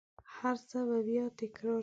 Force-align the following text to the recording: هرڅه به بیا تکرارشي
هرڅه 0.35 0.79
به 0.87 0.97
بیا 1.07 1.25
تکرارشي 1.39 1.79